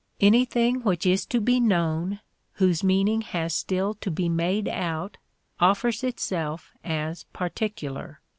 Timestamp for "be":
1.39-1.59, 4.09-4.29